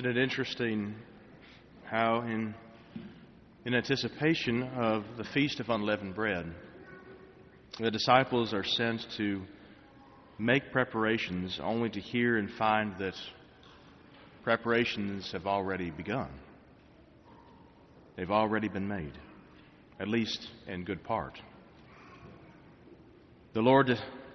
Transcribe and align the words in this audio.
Isn't 0.00 0.16
it 0.16 0.22
interesting 0.22 0.94
how, 1.84 2.22
in, 2.22 2.54
in 3.66 3.74
anticipation 3.74 4.62
of 4.62 5.04
the 5.18 5.24
Feast 5.24 5.60
of 5.60 5.68
Unleavened 5.68 6.14
Bread, 6.14 6.46
the 7.78 7.90
disciples 7.90 8.54
are 8.54 8.64
sent 8.64 9.02
to 9.18 9.42
make 10.38 10.72
preparations 10.72 11.60
only 11.62 11.90
to 11.90 12.00
hear 12.00 12.38
and 12.38 12.50
find 12.52 12.94
that 12.98 13.12
preparations 14.42 15.32
have 15.32 15.46
already 15.46 15.90
begun? 15.90 16.30
They've 18.16 18.30
already 18.30 18.68
been 18.68 18.88
made, 18.88 19.12
at 20.00 20.08
least 20.08 20.48
in 20.66 20.84
good 20.84 21.04
part. 21.04 21.38
The 23.52 23.60
Lord 23.60 23.90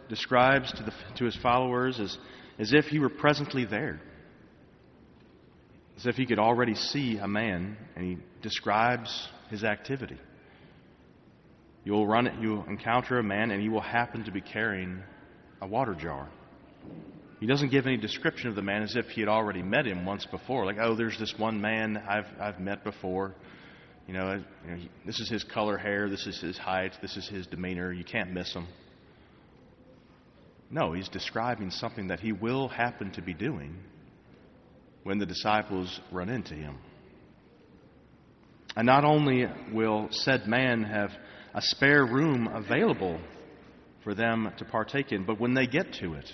describes 0.09 0.71
to, 0.73 0.83
the, 0.83 0.93
to 1.15 1.25
his 1.25 1.35
followers 1.37 1.99
as, 1.99 2.15
as 2.59 2.71
if 2.71 2.85
he 2.85 2.99
were 2.99 3.09
presently 3.09 3.65
there, 3.65 3.99
as 5.97 6.05
if 6.05 6.15
he 6.15 6.25
could 6.25 6.39
already 6.39 6.75
see 6.75 7.17
a 7.17 7.27
man, 7.27 7.77
and 7.95 8.05
he 8.05 8.17
describes 8.41 9.29
his 9.49 9.63
activity. 9.63 10.17
You'll 11.83 12.07
run 12.07 12.27
it, 12.27 12.33
you'll 12.41 12.65
encounter 12.65 13.19
a 13.19 13.23
man, 13.23 13.51
and 13.51 13.61
he 13.61 13.69
will 13.69 13.81
happen 13.81 14.23
to 14.25 14.31
be 14.31 14.41
carrying 14.41 15.01
a 15.61 15.67
water 15.67 15.93
jar. 15.93 16.29
He 17.39 17.47
doesn't 17.47 17.69
give 17.69 17.85
any 17.85 17.97
description 17.97 18.49
of 18.49 18.55
the 18.55 18.61
man 18.61 18.81
as 18.81 18.95
if 18.95 19.05
he 19.07 19.21
had 19.21 19.29
already 19.29 19.61
met 19.61 19.85
him 19.85 20.05
once 20.05 20.25
before. 20.25 20.65
Like, 20.65 20.77
oh, 20.79 20.95
there's 20.95 21.19
this 21.19 21.33
one 21.37 21.61
man 21.61 21.97
I've, 21.97 22.25
I've 22.39 22.59
met 22.59 22.83
before. 22.83 23.35
You 24.07 24.13
know, 24.13 24.27
uh, 24.27 24.39
you 24.65 24.71
know, 24.71 24.83
this 25.05 25.19
is 25.19 25.29
his 25.29 25.43
color 25.43 25.77
hair, 25.77 26.09
this 26.09 26.25
is 26.27 26.39
his 26.39 26.57
height, 26.57 26.93
this 27.01 27.17
is 27.17 27.27
his 27.27 27.47
demeanor. 27.47 27.91
You 27.91 28.03
can't 28.03 28.31
miss 28.31 28.53
him. 28.53 28.67
No, 30.71 30.93
he's 30.93 31.09
describing 31.09 31.69
something 31.71 32.07
that 32.07 32.19
he 32.19 32.31
will 32.31 32.67
happen 32.67 33.11
to 33.11 33.21
be 33.21 33.33
doing 33.33 33.77
when 35.05 35.19
the 35.19 35.25
disciples 35.25 36.01
run 36.11 36.29
into 36.29 36.55
him. 36.55 36.79
And 38.75 38.87
not 38.87 39.05
only 39.05 39.45
will 39.71 40.07
said 40.09 40.47
man 40.47 40.81
have 40.81 41.11
a 41.53 41.61
spare 41.61 42.03
room 42.03 42.47
available 42.47 43.21
for 44.03 44.15
them 44.15 44.51
to 44.57 44.65
partake 44.65 45.11
in, 45.11 45.23
but 45.23 45.39
when 45.39 45.53
they 45.53 45.67
get 45.67 45.93
to 46.01 46.15
it 46.15 46.27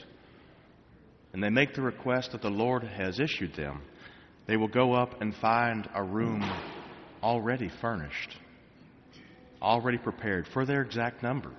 and 1.34 1.44
they 1.44 1.50
make 1.50 1.74
the 1.74 1.82
request 1.82 2.32
that 2.32 2.42
the 2.42 2.50
Lord 2.50 2.84
has 2.84 3.20
issued 3.20 3.56
them, 3.56 3.82
they 4.48 4.56
will 4.56 4.70
go 4.70 4.94
up 4.94 5.22
and 5.22 5.36
find 5.36 5.90
a 5.94 6.02
room 6.02 6.42
already 7.22 7.70
furnished, 7.82 8.38
already 9.62 9.98
prepared 9.98 10.48
for 10.48 10.66
their 10.66 10.82
exact 10.82 11.22
number. 11.22 11.52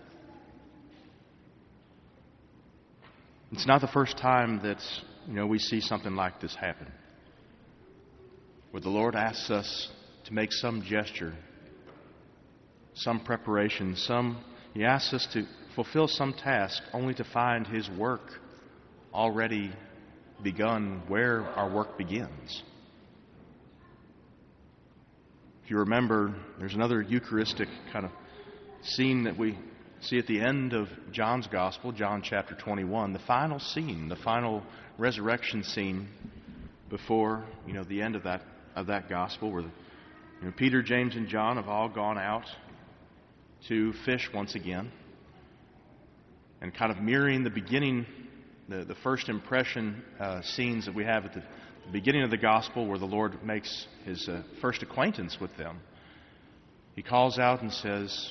It's 3.53 3.67
not 3.67 3.83
the 3.83 3.89
first 3.89 4.17
time 4.17 4.61
that 4.63 4.83
you 5.29 5.35
know 5.35 5.47
we 5.47 5.59
see 5.59 5.83
something 5.83 6.17
like 6.17 6.41
this 6.41 6.55
happen. 6.55 6.91
Where 8.73 8.81
the 8.81 8.89
Lord 8.89 9.15
asks 9.15 9.51
us 9.51 9.91
to 10.25 10.33
make 10.33 10.51
some 10.51 10.81
gesture, 10.81 11.35
some 12.95 13.21
preparation, 13.21 13.97
some 13.97 14.43
He 14.73 14.83
asks 14.83 15.13
us 15.13 15.29
to 15.35 15.47
fulfill 15.75 16.09
some 16.09 16.33
task 16.33 16.83
only 16.95 17.13
to 17.15 17.25
find 17.25 17.67
His 17.67 17.91
work 17.91 18.23
already 19.13 19.71
begun 20.43 21.03
where 21.07 21.43
our 21.43 21.71
work 21.71 21.99
begins. 21.99 22.63
If 25.65 25.71
you 25.71 25.77
remember, 25.81 26.35
there's 26.59 26.75
another 26.75 27.03
Eucharistic 27.03 27.69
kind 27.93 28.07
of 28.07 28.11
scene 28.81 29.25
that 29.25 29.37
we 29.37 29.59
see 30.01 30.19
at 30.19 30.27
the 30.27 30.41
end 30.41 30.73
of 30.73 30.89
John's 31.13 31.47
Gospel, 31.47 31.93
John 31.93 32.23
chapter 32.23 32.55
21, 32.55 33.13
the 33.13 33.19
final 33.19 33.59
scene, 33.59 34.09
the 34.09 34.17
final 34.17 34.63
resurrection 34.97 35.63
scene 35.63 36.09
before 36.89 37.45
you 37.67 37.75
know 37.75 37.85
the 37.85 38.01
end 38.01 38.17
of 38.17 38.23
that 38.23 38.41
of 38.75 38.87
that 38.87 39.09
gospel, 39.09 39.51
where 39.51 39.63
you 39.63 39.71
know, 40.43 40.53
Peter, 40.57 40.83
James, 40.83 41.15
and 41.15 41.29
John 41.29 41.57
have 41.57 41.69
all 41.69 41.89
gone 41.89 42.19
out 42.19 42.47
to 43.69 43.93
fish 44.05 44.29
once 44.35 44.55
again, 44.55 44.91
and 46.61 46.75
kind 46.75 46.91
of 46.91 46.99
mirroring 46.99 47.45
the 47.45 47.51
beginning, 47.51 48.07
the, 48.69 48.85
the 48.85 48.97
first 48.97 49.29
impression 49.29 50.03
uh, 50.19 50.43
scenes 50.43 50.87
that 50.87 50.95
we 50.95 51.05
have 51.05 51.25
at 51.25 51.35
the, 51.35 51.41
the, 51.87 51.93
beginning 51.93 52.23
of 52.23 52.31
the 52.31 52.37
gospel, 52.37 52.87
where 52.87 52.99
the 52.99 53.05
Lord 53.05 53.45
makes 53.45 53.87
his 54.05 54.29
uh, 54.29 54.43
first 54.61 54.83
acquaintance 54.83 55.39
with 55.41 55.57
them. 55.57 55.79
He 56.97 57.03
calls 57.03 57.39
out 57.39 57.63
and 57.63 57.73
says, 57.73 58.31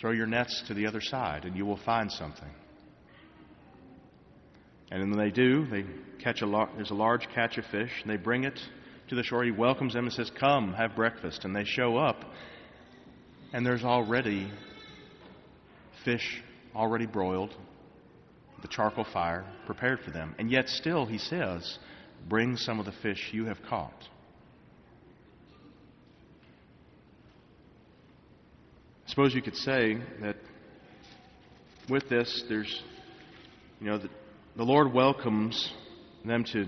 Throw 0.00 0.12
your 0.12 0.26
nets 0.26 0.64
to 0.68 0.74
the 0.74 0.86
other 0.86 1.00
side, 1.00 1.44
and 1.44 1.56
you 1.56 1.66
will 1.66 1.80
find 1.84 2.10
something. 2.10 2.48
And 4.90 5.10
when 5.10 5.18
they 5.18 5.30
do, 5.30 5.66
they 5.66 5.84
catch 6.18 6.42
a 6.42 6.46
lar- 6.46 6.70
there's 6.74 6.90
a 6.90 6.94
large 6.94 7.28
catch 7.28 7.58
of 7.58 7.64
fish, 7.66 7.92
and 8.02 8.10
they 8.10 8.16
bring 8.16 8.44
it 8.44 8.58
to 9.08 9.14
the 9.14 9.22
shore. 9.22 9.44
He 9.44 9.50
welcomes 9.50 9.94
them 9.94 10.06
and 10.06 10.12
says, 10.12 10.30
"Come, 10.30 10.74
have 10.74 10.96
breakfast." 10.96 11.44
And 11.44 11.54
they 11.54 11.64
show 11.64 11.96
up, 11.96 12.24
and 13.52 13.64
there's 13.64 13.84
already 13.84 14.50
fish 16.04 16.42
already 16.74 17.06
broiled, 17.06 17.54
the 18.62 18.68
charcoal 18.68 19.04
fire 19.04 19.44
prepared 19.66 20.00
for 20.00 20.10
them. 20.10 20.34
And 20.38 20.50
yet, 20.50 20.68
still, 20.68 21.06
he 21.06 21.18
says, 21.18 21.78
"Bring 22.28 22.56
some 22.56 22.80
of 22.80 22.86
the 22.86 22.92
fish 22.92 23.30
you 23.32 23.46
have 23.46 23.62
caught." 23.62 24.08
I 29.06 29.10
suppose 29.10 29.34
you 29.34 29.42
could 29.42 29.56
say 29.56 29.98
that 30.20 30.36
with 31.88 32.08
this, 32.08 32.44
there's, 32.48 32.82
you 33.80 33.88
know, 33.88 33.98
the, 33.98 34.08
the 34.60 34.66
Lord 34.66 34.92
welcomes 34.92 35.72
them 36.22 36.44
to, 36.52 36.66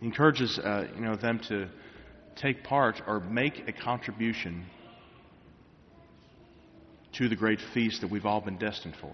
encourages, 0.00 0.58
uh, 0.58 0.86
you 0.94 1.02
know, 1.02 1.14
them 1.14 1.38
to 1.50 1.68
take 2.36 2.64
part 2.64 3.02
or 3.06 3.20
make 3.20 3.68
a 3.68 3.72
contribution 3.74 4.64
to 7.18 7.28
the 7.28 7.36
great 7.36 7.58
feast 7.74 8.00
that 8.00 8.10
we've 8.10 8.24
all 8.24 8.40
been 8.40 8.56
destined 8.56 8.94
for. 8.98 9.12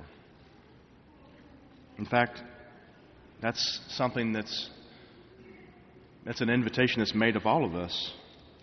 In 1.98 2.06
fact, 2.06 2.40
that's 3.42 3.80
something 3.88 4.32
that's 4.32 4.70
that's 6.24 6.40
an 6.40 6.50
invitation 6.50 7.00
that's 7.00 7.16
made 7.16 7.34
of 7.34 7.46
all 7.46 7.64
of 7.64 7.74
us 7.74 8.12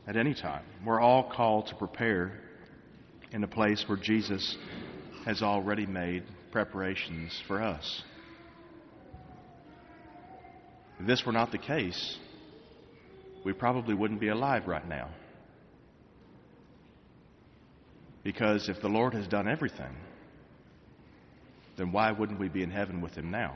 at 0.08 0.16
any 0.16 0.34
time. 0.34 0.64
We're 0.86 1.02
all 1.02 1.30
called 1.30 1.68
to 1.68 1.76
prepare 1.76 2.40
in 3.34 3.44
a 3.44 3.50
place 3.50 3.84
where 3.86 3.98
Jesus 3.98 4.56
has 5.26 5.42
already 5.42 5.86
made 5.86 6.24
preparations 6.52 7.42
for 7.48 7.62
us. 7.62 8.04
If 11.00 11.08
this 11.08 11.26
were 11.26 11.32
not 11.32 11.52
the 11.52 11.58
case, 11.58 12.18
we 13.46 13.54
probably 13.54 13.94
wouldn't 13.94 14.20
be 14.20 14.30
alive 14.30 14.68
right 14.68 14.88
now. 14.88 15.10
Because 18.24 18.68
if 18.68 18.82
the 18.82 18.90
Lord 18.90 19.14
has 19.14 19.28
done 19.28 19.48
everything, 19.48 19.96
then 21.78 21.92
why 21.92 22.12
wouldn't 22.12 22.40
we 22.40 22.50
be 22.50 22.64
in 22.64 22.72
heaven 22.72 23.00
with 23.00 23.14
Him 23.14 23.32
now? 23.32 23.56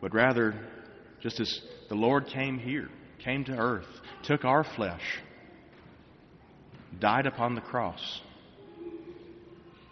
But 0.00 0.14
rather, 0.14 0.54
just 1.20 1.40
as 1.40 1.60
the 1.88 1.94
Lord 1.94 2.26
came 2.28 2.58
here, 2.58 2.88
came 3.24 3.44
to 3.44 3.52
earth, 3.52 3.88
took 4.22 4.44
our 4.44 4.62
flesh, 4.62 5.02
died 7.00 7.26
upon 7.26 7.54
the 7.54 7.60
cross, 7.60 8.20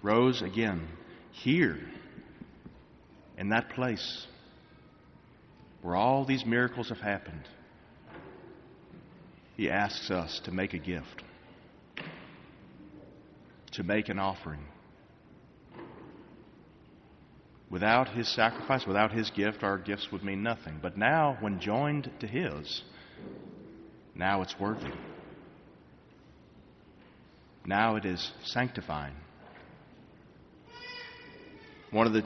rose 0.04 0.42
again 0.42 0.87
here 1.32 1.81
in 3.38 3.48
that 3.48 3.70
place 3.70 4.26
where 5.81 5.97
all 5.97 6.25
these 6.26 6.44
miracles 6.44 6.91
have 6.91 7.00
happened. 7.00 7.48
He 9.56 9.70
asks 9.70 10.10
us 10.10 10.41
to 10.44 10.53
make 10.53 10.75
a 10.75 10.78
gift, 10.78 11.22
to 13.72 13.82
make 13.82 14.09
an 14.10 14.19
offering. 14.19 14.64
Without 17.70 18.09
his 18.09 18.28
sacrifice, 18.28 18.87
without 18.87 19.10
his 19.10 19.31
gift, 19.31 19.62
our 19.62 19.78
gifts 19.78 20.09
would 20.12 20.22
mean 20.22 20.43
nothing. 20.43 20.78
But 20.82 20.99
now, 20.99 21.38
when 21.40 21.61
joined 21.61 22.11
to 22.20 22.26
his, 22.26 22.82
now 24.14 24.43
it's 24.43 24.55
worthy. 24.61 24.93
Now 27.64 27.96
it 27.96 28.05
is 28.05 28.32
sanctifying. 28.44 29.14
One 31.94 32.08
of 32.08 32.12
the 32.12 32.25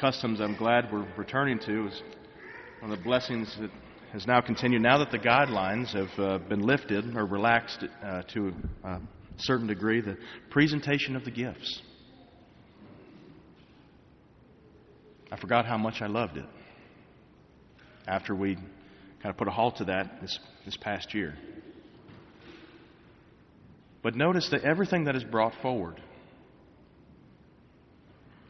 customs 0.00 0.40
I'm 0.40 0.56
glad 0.56 0.90
we're 0.90 1.06
returning 1.18 1.58
to 1.66 1.88
is 1.88 2.02
one 2.80 2.90
of 2.90 2.96
the 2.96 3.04
blessings 3.04 3.54
that 3.60 3.70
has 4.14 4.26
now 4.26 4.40
continued 4.40 4.80
now 4.80 4.96
that 4.96 5.10
the 5.10 5.18
guidelines 5.18 5.92
have 5.92 6.18
uh, 6.18 6.38
been 6.48 6.62
lifted 6.62 7.14
or 7.14 7.26
relaxed 7.26 7.84
uh, 8.02 8.22
to 8.32 8.54
a 8.82 8.98
certain 9.36 9.66
degree 9.66 10.00
the 10.00 10.16
presentation 10.48 11.16
of 11.16 11.26
the 11.26 11.30
gifts. 11.30 11.82
I 15.30 15.36
forgot 15.36 15.66
how 15.66 15.76
much 15.76 16.00
I 16.00 16.06
loved 16.06 16.38
it 16.38 16.46
after 18.08 18.34
we 18.34 18.54
kind 18.54 18.66
of 19.24 19.36
put 19.36 19.48
a 19.48 19.50
halt 19.50 19.76
to 19.76 19.84
that 19.84 20.22
this, 20.22 20.38
this 20.64 20.78
past 20.78 21.12
year. 21.12 21.36
But 24.02 24.14
notice 24.14 24.48
that 24.52 24.62
everything 24.62 25.04
that 25.04 25.14
is 25.14 25.24
brought 25.24 25.52
forward 25.60 26.00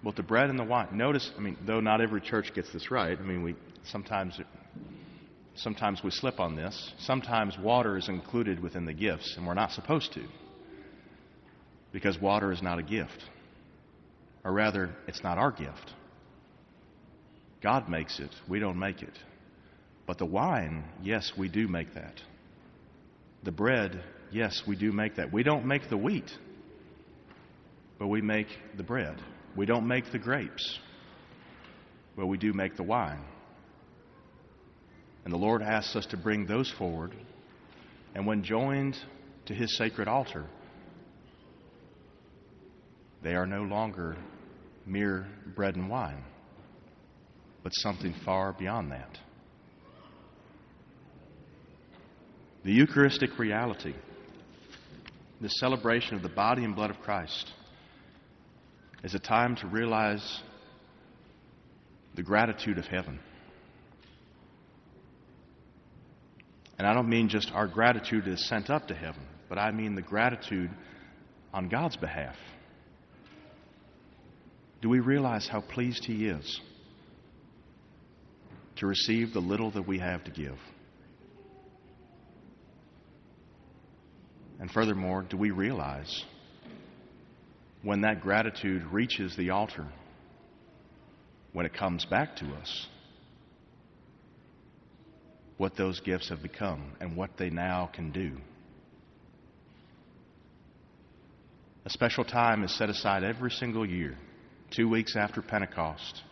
both 0.02 0.16
the 0.16 0.22
bread 0.22 0.50
and 0.50 0.58
the 0.58 0.64
wine. 0.64 0.88
Notice, 0.92 1.30
I 1.36 1.40
mean, 1.40 1.56
though 1.66 1.80
not 1.80 2.00
every 2.00 2.20
church 2.20 2.52
gets 2.54 2.72
this 2.72 2.90
right, 2.90 3.18
I 3.18 3.22
mean, 3.22 3.42
we 3.42 3.54
sometimes 3.84 4.40
sometimes 5.54 6.02
we 6.02 6.10
slip 6.10 6.40
on 6.40 6.56
this. 6.56 6.92
Sometimes 7.00 7.58
water 7.58 7.96
is 7.96 8.08
included 8.08 8.60
within 8.60 8.86
the 8.86 8.94
gifts, 8.94 9.34
and 9.36 9.46
we're 9.46 9.54
not 9.54 9.72
supposed 9.72 10.12
to, 10.14 10.24
because 11.92 12.18
water 12.18 12.50
is 12.52 12.62
not 12.62 12.78
a 12.78 12.82
gift, 12.82 13.24
or 14.44 14.52
rather, 14.52 14.90
it's 15.06 15.22
not 15.22 15.38
our 15.38 15.50
gift. 15.50 15.94
God 17.62 17.88
makes 17.88 18.18
it; 18.20 18.30
we 18.48 18.58
don't 18.58 18.78
make 18.78 19.02
it. 19.02 19.18
But 20.06 20.18
the 20.18 20.26
wine, 20.26 20.84
yes, 21.02 21.32
we 21.36 21.48
do 21.48 21.68
make 21.68 21.94
that. 21.94 22.14
The 23.42 23.52
bread, 23.52 24.02
yes, 24.32 24.62
we 24.66 24.76
do 24.76 24.92
make 24.92 25.16
that. 25.16 25.32
We 25.32 25.42
don't 25.42 25.66
make 25.66 25.88
the 25.88 25.96
wheat, 25.96 26.30
but 27.98 28.08
we 28.08 28.22
make 28.22 28.48
the 28.76 28.82
bread. 28.82 29.20
We 29.56 29.66
don't 29.66 29.86
make 29.86 30.12
the 30.12 30.18
grapes, 30.18 30.78
but 32.16 32.26
we 32.26 32.38
do 32.38 32.52
make 32.52 32.76
the 32.76 32.82
wine. 32.82 33.24
And 35.24 35.32
the 35.32 35.38
Lord 35.38 35.62
asks 35.62 35.96
us 35.96 36.06
to 36.06 36.16
bring 36.16 36.46
those 36.46 36.70
forward. 36.70 37.14
And 38.14 38.26
when 38.26 38.42
joined 38.42 38.96
to 39.46 39.54
His 39.54 39.76
sacred 39.76 40.08
altar, 40.08 40.46
they 43.22 43.34
are 43.34 43.46
no 43.46 43.62
longer 43.62 44.16
mere 44.86 45.26
bread 45.54 45.76
and 45.76 45.90
wine, 45.90 46.24
but 47.62 47.70
something 47.70 48.14
far 48.24 48.52
beyond 48.52 48.92
that. 48.92 49.18
The 52.64 52.72
Eucharistic 52.72 53.38
reality, 53.38 53.94
the 55.40 55.48
celebration 55.48 56.14
of 56.14 56.22
the 56.22 56.28
body 56.28 56.64
and 56.64 56.74
blood 56.74 56.90
of 56.90 57.00
Christ, 57.00 57.52
is 59.02 59.14
a 59.14 59.18
time 59.18 59.56
to 59.56 59.66
realize 59.66 60.42
the 62.14 62.22
gratitude 62.22 62.78
of 62.78 62.86
heaven. 62.86 63.18
And 66.78 66.86
I 66.86 66.94
don't 66.94 67.08
mean 67.08 67.28
just 67.28 67.52
our 67.52 67.66
gratitude 67.66 68.26
is 68.26 68.46
sent 68.48 68.70
up 68.70 68.88
to 68.88 68.94
heaven, 68.94 69.22
but 69.48 69.58
I 69.58 69.70
mean 69.70 69.94
the 69.94 70.02
gratitude 70.02 70.70
on 71.52 71.68
God's 71.68 71.96
behalf. 71.96 72.36
Do 74.80 74.88
we 74.88 75.00
realize 75.00 75.46
how 75.46 75.60
pleased 75.60 76.04
He 76.04 76.26
is 76.26 76.60
to 78.76 78.86
receive 78.86 79.34
the 79.34 79.40
little 79.40 79.70
that 79.72 79.86
we 79.86 79.98
have 79.98 80.24
to 80.24 80.30
give? 80.30 80.56
And 84.58 84.70
furthermore, 84.70 85.22
do 85.28 85.36
we 85.36 85.50
realize 85.50 86.24
when 87.82 88.02
that 88.02 88.20
gratitude 88.20 88.82
reaches 88.92 89.36
the 89.36 89.50
altar, 89.50 89.86
when 91.52 91.66
it 91.66 91.74
comes 91.74 92.04
back 92.04 92.36
to 92.36 92.46
us, 92.54 92.86
what 95.56 95.76
those 95.76 96.00
gifts 96.00 96.28
have 96.28 96.42
become 96.42 96.92
and 97.00 97.16
what 97.16 97.30
they 97.38 97.50
now 97.50 97.90
can 97.92 98.10
do? 98.12 98.32
A 101.84 101.90
special 101.90 102.24
time 102.24 102.62
is 102.62 102.76
set 102.76 102.90
aside 102.90 103.24
every 103.24 103.50
single 103.50 103.86
year, 103.86 104.16
two 104.70 104.88
weeks 104.88 105.16
after 105.16 105.42
Pentecost, 105.42 106.22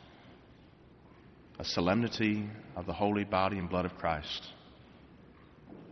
a 1.59 1.65
solemnity 1.65 2.49
of 2.77 2.87
the 2.87 2.93
holy 2.93 3.25
body 3.25 3.59
and 3.59 3.69
blood 3.69 3.85
of 3.85 3.95
Christ 3.97 4.49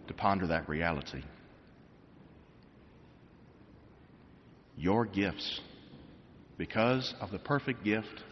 to 0.06 0.14
ponder 0.14 0.46
that 0.46 0.68
reality. 0.68 1.22
Your 4.76 5.04
gifts 5.06 5.60
because 6.58 7.14
of 7.20 7.30
the 7.30 7.38
perfect 7.38 7.84
gift 7.84 8.22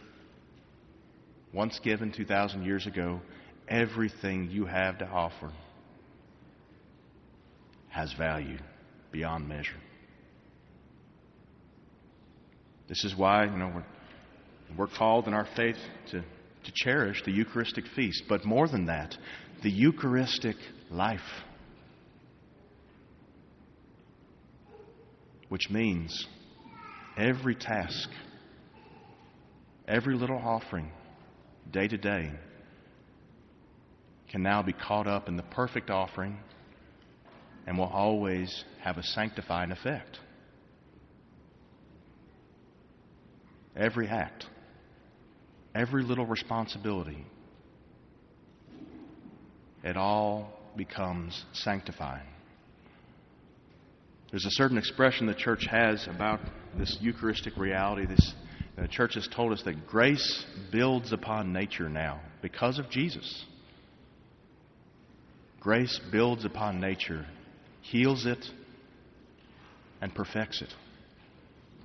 once 1.53 1.79
given 1.79 2.11
2,000 2.11 2.63
years 2.63 2.85
ago. 2.85 3.21
Everything 3.67 4.49
you 4.51 4.65
have 4.65 4.99
to 4.99 5.05
offer 5.05 5.51
has 7.89 8.13
value 8.13 8.59
beyond 9.11 9.47
measure. 9.47 9.79
This 12.87 13.03
is 13.03 13.15
why, 13.15 13.45
you 13.45 13.57
know, 13.57 13.71
we're, 13.73 14.77
we're 14.77 14.95
called 14.95 15.27
in 15.27 15.33
our 15.33 15.47
faith 15.55 15.77
to, 16.11 16.19
to 16.21 16.71
cherish 16.75 17.23
the 17.25 17.31
Eucharistic 17.31 17.85
feast, 17.95 18.23
but 18.29 18.45
more 18.45 18.67
than 18.67 18.85
that, 18.85 19.17
the 19.63 19.71
Eucharistic 19.71 20.57
life. 20.91 21.19
Which 25.49 25.69
means 25.69 26.27
every 27.17 27.55
task, 27.55 28.09
every 29.87 30.15
little 30.15 30.37
offering, 30.37 30.91
day 31.71 31.87
to 31.87 31.97
day, 31.97 32.31
can 34.29 34.43
now 34.43 34.61
be 34.61 34.73
caught 34.73 35.07
up 35.07 35.27
in 35.27 35.37
the 35.37 35.43
perfect 35.43 35.89
offering 35.89 36.37
and 37.65 37.77
will 37.77 37.85
always 37.85 38.63
have 38.81 38.97
a 38.97 39.03
sanctifying 39.03 39.71
effect. 39.71 40.19
Every 43.75 44.07
act, 44.07 44.45
every 45.73 46.03
little 46.03 46.25
responsibility, 46.25 47.25
it 49.83 49.97
all 49.97 50.53
becomes 50.75 51.45
sanctifying. 51.53 52.27
There's 54.31 54.45
a 54.45 54.51
certain 54.51 54.77
expression 54.77 55.27
the 55.27 55.33
church 55.33 55.65
has 55.69 56.07
about 56.07 56.39
this 56.77 56.97
Eucharistic 57.01 57.57
reality. 57.57 58.05
This 58.05 58.33
the 58.77 58.87
church 58.87 59.15
has 59.15 59.27
told 59.27 59.53
us 59.53 59.63
that 59.63 59.87
grace 59.87 60.45
builds 60.71 61.13
upon 61.13 61.53
nature 61.53 61.89
now 61.89 62.19
because 62.41 62.77
of 62.77 62.89
Jesus. 62.89 63.45
Grace 65.61 65.99
builds 66.11 66.45
upon 66.45 66.79
nature, 66.79 67.25
heals 67.81 68.25
it, 68.25 68.45
and 70.01 70.13
perfects 70.13 70.61
it. 70.61 70.73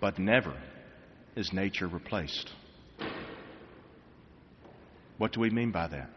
But 0.00 0.18
never 0.18 0.54
is 1.36 1.52
nature 1.52 1.86
replaced. 1.86 2.50
What 5.16 5.32
do 5.32 5.40
we 5.40 5.50
mean 5.50 5.70
by 5.70 5.86
that? 5.88 6.10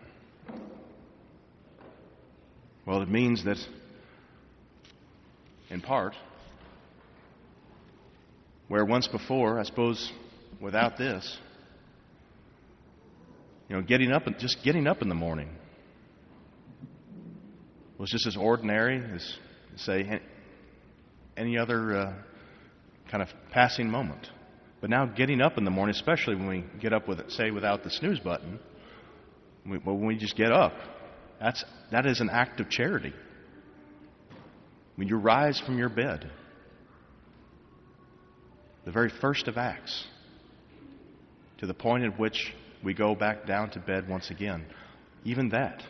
Well, 2.86 3.02
it 3.02 3.10
means 3.10 3.46
that 3.46 3.58
in 5.70 5.82
part, 5.82 6.14
where 8.68 8.86
once 8.86 9.08
before, 9.08 9.60
I 9.60 9.64
suppose, 9.64 10.12
without 10.62 10.98
this, 10.98 11.38
you 13.70 13.76
know, 13.76 13.82
getting 13.82 14.12
up, 14.12 14.24
just 14.40 14.58
getting 14.64 14.88
up 14.88 15.02
in 15.02 15.10
the 15.10 15.16
morning 15.16 15.50
was 17.98 18.10
just 18.10 18.28
as 18.28 18.36
ordinary 18.36 19.02
as, 19.14 19.38
say, 19.78 20.20
any 21.38 21.58
other 21.58 21.96
uh, 21.98 22.14
kind 23.10 23.24
of 23.24 23.30
passing 23.52 23.90
moment. 23.90 24.28
But 24.82 24.90
now, 24.90 25.06
getting 25.06 25.40
up 25.40 25.58
in 25.58 25.64
the 25.64 25.72
morning, 25.72 25.96
especially 25.96 26.36
when 26.36 26.48
we 26.48 26.66
get 26.82 26.92
up 26.92 27.08
with, 27.08 27.30
say, 27.32 27.52
without 27.52 27.84
the 27.84 27.90
snooze 27.90 28.20
button, 28.20 28.60
when 29.66 30.06
we 30.06 30.18
just 30.18 30.36
get 30.36 30.52
up, 30.52 30.74
that's 31.40 31.64
that 31.92 32.06
is 32.06 32.20
an 32.20 32.30
act 32.30 32.60
of 32.60 32.70
charity. 32.70 33.14
When 34.96 35.08
you 35.08 35.18
rise 35.18 35.60
from 35.60 35.78
your 35.78 35.90
bed, 35.90 36.30
the 38.86 38.92
very 38.92 39.10
first 39.10 39.48
of 39.48 39.58
acts, 39.58 40.06
to 41.58 41.66
the 41.66 41.74
point 41.74 42.04
at 42.04 42.20
which 42.20 42.54
we 42.84 42.94
go 42.94 43.16
back 43.16 43.46
down 43.46 43.72
to 43.72 43.80
bed 43.80 44.08
once 44.08 44.30
again, 44.30 44.66
even 45.24 45.50
that 45.50 45.82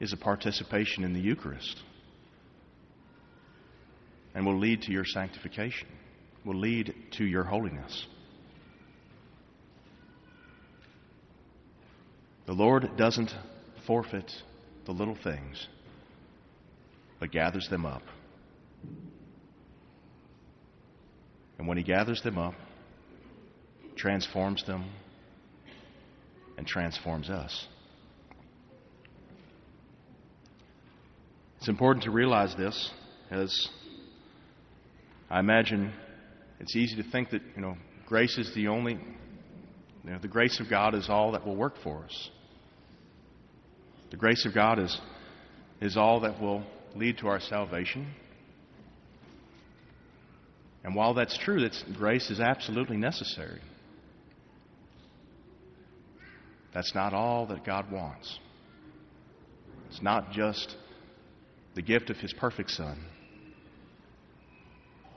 is 0.00 0.12
a 0.12 0.16
participation 0.16 1.04
in 1.04 1.12
the 1.12 1.20
Eucharist 1.20 1.80
and 4.34 4.44
will 4.44 4.58
lead 4.58 4.82
to 4.82 4.92
your 4.92 5.04
sanctification, 5.04 5.88
will 6.44 6.58
lead 6.58 6.92
to 7.12 7.24
your 7.24 7.44
holiness. 7.44 8.06
The 12.46 12.52
Lord 12.52 12.96
doesn't 12.96 13.34
forfeit 13.86 14.30
the 14.84 14.92
little 14.92 15.16
things 15.22 15.68
but 17.20 17.30
gathers 17.30 17.68
them 17.70 17.86
up. 17.86 18.02
And 21.58 21.68
when 21.68 21.78
he 21.78 21.84
gathers 21.84 22.20
them 22.22 22.36
up, 22.36 22.54
transforms 23.96 24.64
them, 24.66 24.90
and 26.56 26.66
transforms 26.66 27.30
us. 27.30 27.66
It's 31.58 31.68
important 31.68 32.04
to 32.04 32.10
realize 32.10 32.54
this 32.56 32.90
as 33.30 33.68
I 35.30 35.40
imagine 35.40 35.92
it's 36.60 36.76
easy 36.76 36.96
to 37.02 37.10
think 37.10 37.30
that, 37.30 37.40
you 37.56 37.62
know, 37.62 37.76
grace 38.06 38.36
is 38.38 38.54
the 38.54 38.68
only, 38.68 38.92
you 40.04 40.10
know, 40.10 40.18
the 40.20 40.28
grace 40.28 40.60
of 40.60 40.68
God 40.68 40.94
is 40.94 41.08
all 41.08 41.32
that 41.32 41.46
will 41.46 41.56
work 41.56 41.74
for 41.82 42.04
us. 42.04 42.30
The 44.10 44.16
grace 44.16 44.44
of 44.46 44.54
God 44.54 44.78
is, 44.78 45.00
is 45.80 45.96
all 45.96 46.20
that 46.20 46.40
will 46.40 46.64
lead 46.96 47.18
to 47.18 47.28
our 47.28 47.40
salvation. 47.40 48.06
And 50.84 50.94
while 50.94 51.14
that's 51.14 51.36
true, 51.38 51.60
that's, 51.60 51.82
grace 51.96 52.30
is 52.30 52.40
absolutely 52.40 52.96
necessary. 52.96 53.60
That's 56.74 56.94
not 56.94 57.14
all 57.14 57.46
that 57.46 57.64
God 57.64 57.90
wants. 57.90 58.38
It's 59.88 60.02
not 60.02 60.32
just 60.32 60.76
the 61.74 61.82
gift 61.82 62.10
of 62.10 62.16
His 62.16 62.32
perfect 62.32 62.70
Son, 62.70 63.04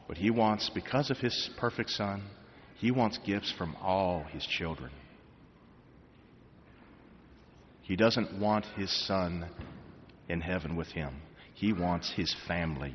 but 0.08 0.18
He 0.18 0.30
wants, 0.30 0.70
because 0.74 1.10
of 1.10 1.18
His 1.18 1.50
perfect 1.58 1.90
Son, 1.90 2.24
He 2.78 2.92
wants 2.92 3.18
gifts 3.26 3.52
from 3.58 3.76
all 3.82 4.24
His 4.32 4.46
children. 4.46 4.92
He 7.82 7.96
doesn't 7.96 8.40
want 8.40 8.66
His 8.78 8.92
Son 9.08 9.48
in 10.30 10.42
heaven 10.42 10.76
with 10.76 10.90
Him, 10.90 11.22
He 11.58 11.74
wants 11.74 12.12
His 12.16 12.36
family 12.48 12.94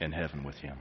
in 0.00 0.12
heaven 0.12 0.44
with 0.44 0.54
Him. 0.54 0.78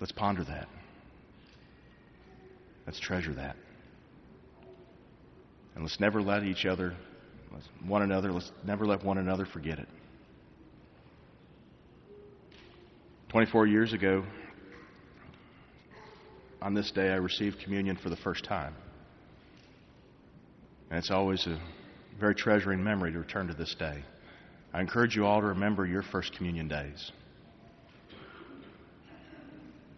Let's 0.00 0.10
ponder 0.10 0.42
that. 0.42 0.66
Let's 2.84 2.98
treasure 2.98 3.32
that. 3.34 3.54
And 5.76 5.84
let's 5.84 6.00
never 6.00 6.20
let 6.20 6.42
each 6.42 6.66
other, 6.66 6.96
one 7.86 8.02
another, 8.02 8.32
let's 8.32 8.50
never 8.66 8.84
let 8.84 9.04
one 9.04 9.18
another 9.18 9.46
forget 9.46 9.78
it. 9.78 9.88
24 13.28 13.68
years 13.68 13.92
ago, 13.92 14.24
on 16.60 16.74
this 16.74 16.90
day, 16.90 17.10
I 17.10 17.16
received 17.16 17.60
communion 17.62 17.96
for 18.02 18.10
the 18.10 18.16
first 18.16 18.44
time. 18.44 18.74
And 20.92 20.98
it's 20.98 21.10
always 21.10 21.46
a 21.46 21.58
very 22.20 22.34
treasuring 22.34 22.84
memory 22.84 23.12
to 23.12 23.18
return 23.18 23.48
to 23.48 23.54
this 23.54 23.74
day. 23.74 24.02
I 24.74 24.82
encourage 24.82 25.16
you 25.16 25.24
all 25.24 25.40
to 25.40 25.46
remember 25.46 25.86
your 25.86 26.02
first 26.02 26.34
communion 26.34 26.68
days. 26.68 27.10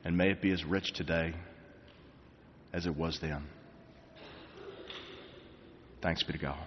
And 0.04 0.16
may 0.16 0.30
it 0.30 0.40
be 0.40 0.52
as 0.52 0.62
rich 0.64 0.92
today 0.92 1.34
as 2.72 2.86
it 2.86 2.94
was 2.94 3.18
then. 3.18 3.42
Thanks 6.00 6.22
be 6.22 6.32
to 6.32 6.38
God. 6.38 6.64